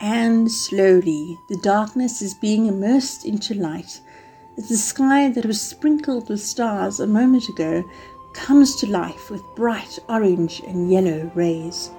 [0.00, 4.00] And slowly the darkness is being immersed into light
[4.56, 7.84] as the sky that was sprinkled with stars a moment ago
[8.32, 11.90] comes to life with bright orange and yellow rays.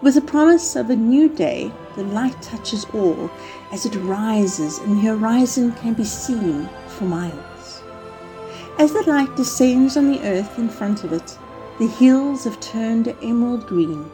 [0.00, 3.30] With the promise of a new day, the light touches all
[3.72, 7.82] as it rises and the horizon can be seen for miles.
[8.78, 11.38] As the light descends on the earth in front of it,
[11.78, 14.10] the hills have turned emerald green.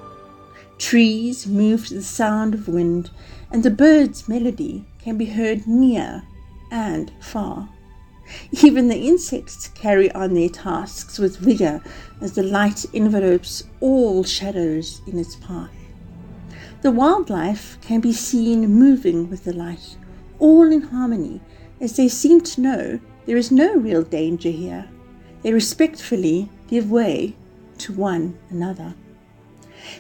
[0.79, 3.11] Trees move to the sound of wind,
[3.51, 6.25] and the bird's melody can be heard near
[6.71, 7.69] and far.
[8.63, 11.83] Even the insects carry on their tasks with vigor
[12.21, 15.71] as the light envelopes all shadows in its path.
[16.83, 19.97] The wildlife can be seen moving with the light,
[20.39, 21.41] all in harmony,
[21.81, 24.89] as they seem to know there is no real danger here.
[25.43, 27.37] They respectfully give way
[27.79, 28.95] to one another.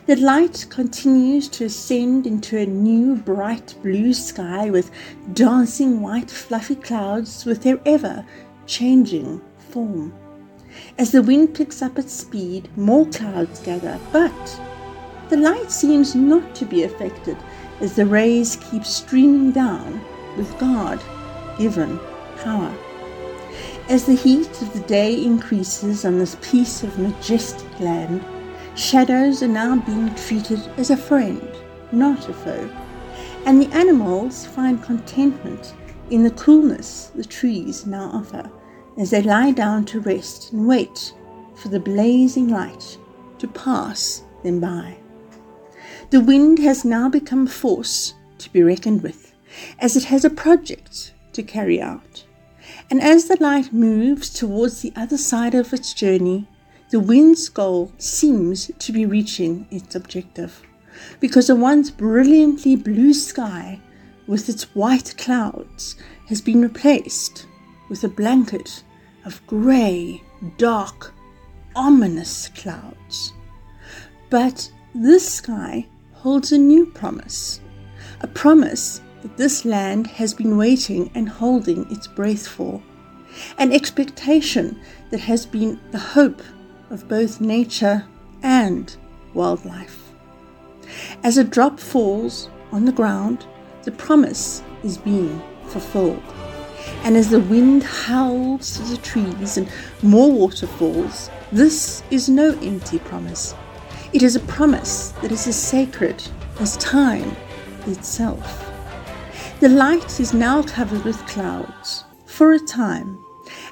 [0.06, 4.91] The light continues to ascend into a new bright blue sky with
[5.33, 8.25] dancing white fluffy clouds with their ever
[8.67, 10.14] changing form.
[10.98, 14.61] As the wind picks up its speed, more clouds gather, but
[15.28, 17.36] the light seems not to be affected
[17.80, 20.01] as the rays keep streaming down
[20.36, 21.01] with God
[21.58, 21.98] given
[22.39, 22.75] power.
[23.89, 28.25] As the heat of the day increases on this piece of majestic land,
[28.77, 31.48] Shadows are now being treated as a friend,
[31.92, 32.69] not a foe,
[33.47, 35.75] and the animals find contentment
[36.11, 38.50] in the coolness the trees now offer
[38.98, 41.14] as they lie down to rest and wait
[41.55, 42.98] for the blazing light
[43.39, 44.97] to pass them by.
[46.11, 49.34] The wind has now become a force to be reckoned with,
[49.78, 52.25] as it has a project to carry out.
[52.91, 56.48] And as the light moves towards the other side of its journey,
[56.95, 60.62] the wind's goal seems to be reaching its objective
[61.19, 63.81] because the once brilliantly blue sky
[64.28, 65.97] with its white clouds
[66.28, 67.47] has been replaced
[67.89, 68.84] with a blanket
[69.24, 70.23] of grey,
[70.57, 71.13] dark,
[71.74, 73.33] ominous clouds.
[74.30, 77.61] But this sky holds a new promise,
[78.20, 82.80] a promise that this land has been waiting and holding its breath for,
[83.58, 84.80] an expectation
[85.11, 86.41] that has been the hope
[86.94, 88.06] of both nature
[88.44, 88.96] and
[89.34, 90.12] wildlife.
[91.24, 93.46] As a drop falls on the ground,
[93.82, 96.22] the promise is being fulfilled.
[97.02, 99.68] And as the wind howls through the trees and
[100.02, 103.56] more water falls, this is no empty promise.
[104.12, 106.22] It is a promise that is as sacred
[106.61, 107.36] as time
[107.86, 108.70] itself.
[109.58, 113.18] The light is now covered with clouds for a time,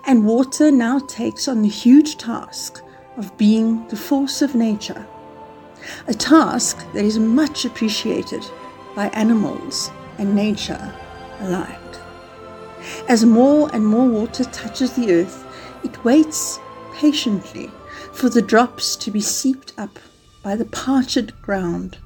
[0.06, 2.82] and water now takes on the huge task
[3.22, 5.06] of being the force of nature,
[6.08, 8.44] a task that is much appreciated
[8.96, 10.92] by animals and nature
[11.38, 11.78] alike.
[13.08, 15.46] As more and more water touches the earth,
[15.84, 16.58] it waits
[16.94, 17.70] patiently
[18.12, 20.00] for the drops to be seeped up
[20.42, 21.98] by the parched ground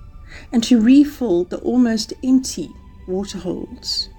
[0.52, 2.68] and to refill the almost empty
[3.08, 4.10] waterholes.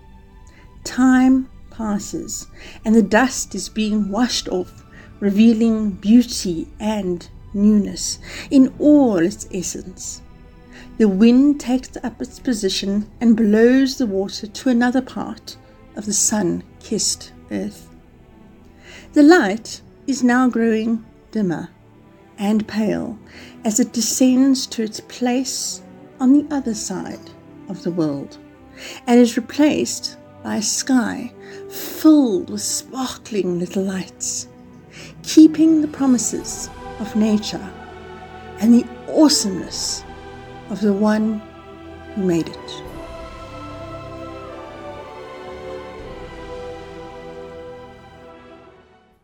[0.83, 2.47] Time passes
[2.83, 4.83] and the dust is being washed off
[5.19, 8.19] revealing beauty and newness
[8.51, 10.22] in all its essence.
[10.97, 15.57] The wind takes up its position and blows the water to another part
[15.95, 17.88] of the sun kissed earth.
[19.13, 21.69] The light is now growing dimmer
[22.38, 23.17] and pale
[23.66, 25.81] as it descends to its place
[26.19, 27.31] on the other side
[27.69, 28.38] of the world
[29.07, 31.33] and is replaced by a sky
[31.69, 34.47] filled with sparkling little lights
[35.37, 36.67] keeping the promises
[36.99, 37.69] of nature
[38.59, 40.03] and the awesomeness
[40.71, 41.39] of the one
[42.15, 42.96] who made it.